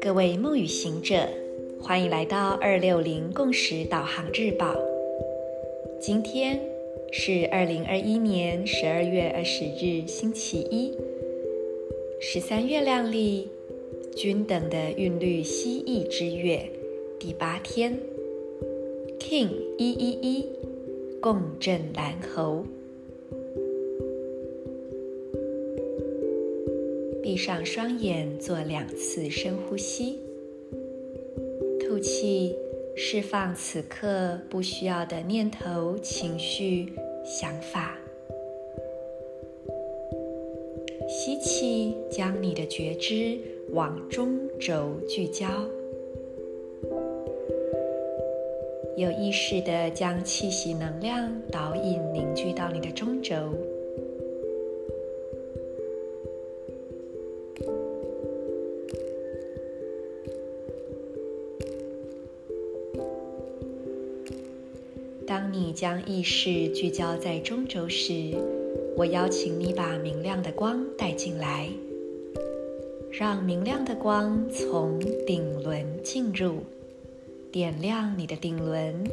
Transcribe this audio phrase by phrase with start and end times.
[0.00, 1.28] 各位梦与行者，
[1.80, 4.74] 欢迎来到二六零共识导航日报。
[6.00, 6.60] 今天
[7.12, 10.96] 是二零二一年十二月二十日，星期一，
[12.20, 13.48] 十三月亮历
[14.16, 16.68] 均等的韵律蜥蜴之月
[17.18, 17.98] 第八天
[19.20, 20.46] ，King 一一一
[21.20, 22.64] 共振蓝猴。
[27.22, 30.18] 闭上双眼，做两次深呼吸，
[31.78, 32.56] 吐气，
[32.96, 36.92] 释放此刻不需要的念头、情绪、
[37.24, 37.96] 想法。
[41.08, 43.38] 吸气，将你的觉知
[43.72, 45.46] 往中轴聚焦，
[48.96, 53.52] 有意识地将气息能量导引凝聚到你的中轴。
[65.30, 68.34] 当你将意识聚焦在中轴时，
[68.96, 71.68] 我邀请你把明亮的光带进来，
[73.12, 76.56] 让明亮的光从顶轮进入，
[77.52, 79.08] 点亮你的顶轮，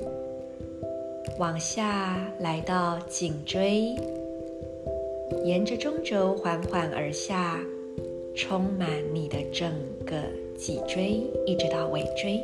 [1.38, 3.96] 往下来到颈椎，
[5.46, 7.64] 沿着中轴缓缓而下，
[8.36, 9.72] 充满你的整
[10.04, 10.16] 个
[10.58, 12.44] 脊椎，一直到尾椎。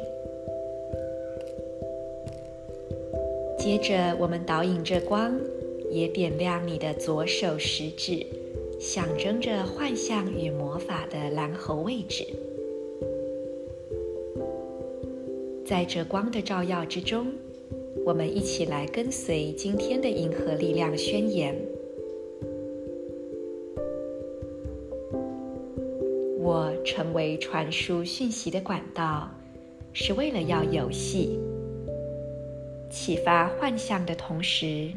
[3.64, 5.34] 接着，我们导引着光，
[5.90, 8.26] 也点亮你的左手食指，
[8.78, 12.26] 象征着幻象与魔法的蓝猴位置。
[15.64, 17.28] 在这光的照耀之中，
[18.06, 21.56] 我们一起来跟随今天的银河力量宣言：
[26.38, 29.32] 我成为传输讯息的管道，
[29.94, 31.40] 是为了要游戏。
[32.94, 34.92] 启发幻象的同时，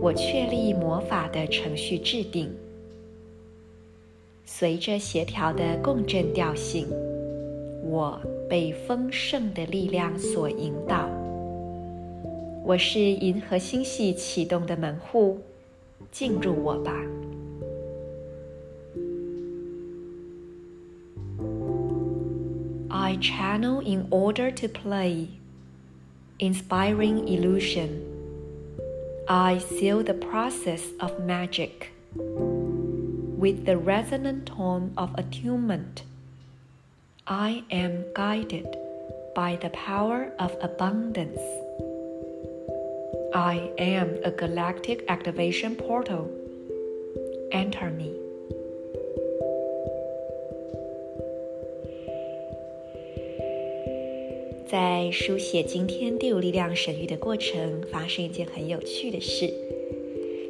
[0.00, 2.52] 我确立魔法的程序制定。
[4.44, 6.88] 随着协调的共振调性，
[7.84, 11.08] 我被丰盛的力量所引导。
[12.64, 15.38] 我是银河星系启动的门户，
[16.10, 16.92] 进入我吧。
[22.88, 25.28] I channel in order to play.
[26.38, 28.04] Inspiring illusion.
[29.28, 36.02] I seal the process of magic with the resonant tone of attunement.
[37.26, 38.76] I am guided
[39.34, 41.40] by the power of abundance.
[43.34, 46.30] I am a galactic activation portal.
[47.52, 48.21] Enter me.
[54.72, 59.52] 在书写今天第五力量神域的过程，发生一件很有趣的事。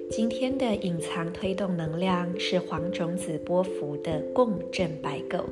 [0.08, 5.44] 今天的隐藏推动能量是黄种子波幅的共振白狗，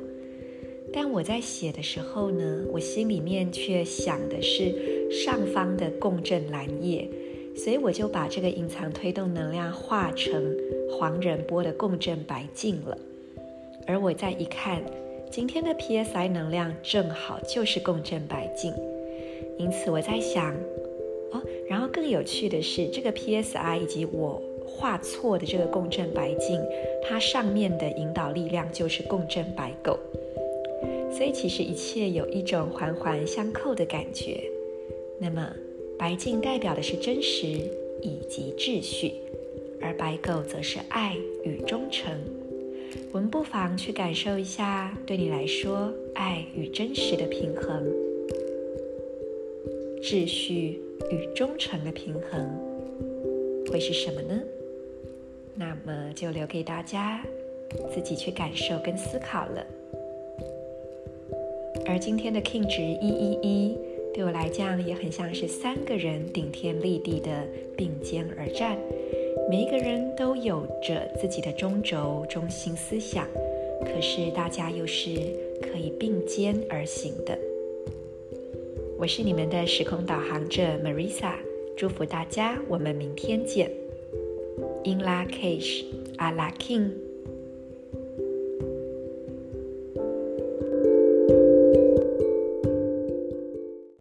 [0.93, 7.05] 但我在写的时候呢，我心里面却想的是上方的共振蓝叶，
[7.53, 10.55] 所以我就把这个隐藏推动能量画成
[10.89, 12.97] 黄人波的共振白镜了。
[13.85, 14.81] 而我再一看。
[15.31, 18.73] 今天的 PSI 能量正好就是共振白镜，
[19.57, 20.53] 因此我在想，
[21.31, 26.61] 哦，然后更有趣的是，这个 PSI 以及我画错的这个共振白镜，
[27.01, 29.97] 它上面的引导力量就是共振白狗，
[31.09, 34.43] 所以其实一切有一种环环相扣的感觉。
[35.17, 35.49] 那么
[35.97, 37.47] 白镜代表的是真实
[38.01, 39.13] 以及秩序，
[39.79, 41.15] 而白狗则是爱
[41.45, 42.19] 与忠诚。
[43.11, 47.85] 我们不妨去感受一下，对你来说，爱与真实的平衡，
[50.01, 50.79] 秩序
[51.11, 52.49] 与忠诚的平衡，
[53.71, 54.41] 会是什么呢？
[55.53, 57.21] 那么就留给大家
[57.93, 59.65] 自己去感受跟思考了。
[61.85, 63.77] 而今天的 King 值一一一，
[64.13, 67.45] 对我来讲也很像是三个人顶天立地的
[67.75, 68.77] 并肩而战。
[69.49, 73.27] 每一个人都有着自己的中轴、中心思想，
[73.81, 75.09] 可是大家又是
[75.61, 77.37] 可以并肩而行的。
[78.97, 81.33] 我是你们的时空导航者 Marisa，
[81.75, 83.69] 祝福大家，我们明天见。
[84.83, 85.83] In la cage,
[86.17, 86.91] a la king